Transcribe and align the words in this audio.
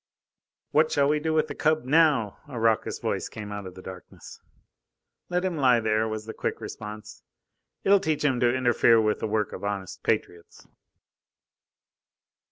"What 0.71 0.91
shall 0.91 1.07
we 1.07 1.19
do 1.19 1.31
with 1.31 1.47
the 1.47 1.53
cub 1.53 1.85
now?" 1.85 2.39
a 2.47 2.59
raucous 2.59 2.97
voice 2.97 3.29
came 3.29 3.51
out 3.51 3.67
of 3.67 3.75
the 3.75 3.83
darkness. 3.83 4.41
"Let 5.29 5.45
him 5.45 5.57
lie 5.57 5.79
there," 5.79 6.07
was 6.07 6.25
the 6.25 6.33
quick 6.33 6.59
response. 6.59 7.21
"It'll 7.83 7.99
teach 7.99 8.25
him 8.25 8.39
to 8.39 8.51
interfere 8.51 8.99
with 8.99 9.19
the 9.19 9.27
work 9.27 9.53
of 9.53 9.63
honest 9.63 10.01
patriots." 10.01 10.65